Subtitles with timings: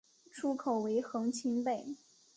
[0.31, 1.95] 出口为横琴北。